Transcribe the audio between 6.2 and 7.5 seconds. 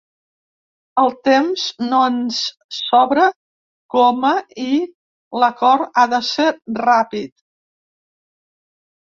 ser ràpid.